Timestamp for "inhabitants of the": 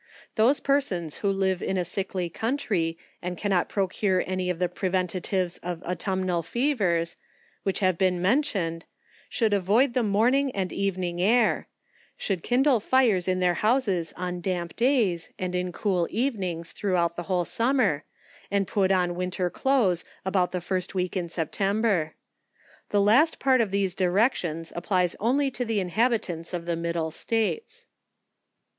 25.79-26.75